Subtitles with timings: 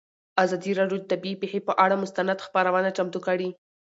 [0.43, 3.49] ازادي راډیو د طبیعي پېښې پر اړه مستند خپرونه چمتو کړې.